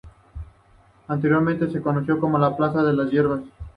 Anteriormente 1.09 1.67
se 1.67 1.73
le 1.73 1.81
conoció 1.83 2.19
como 2.19 2.57
plaza 2.57 2.81
de 2.81 2.93
las 2.93 3.11
hierbas. 3.11 3.41